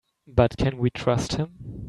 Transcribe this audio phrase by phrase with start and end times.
[0.27, 1.51] But can we trust him?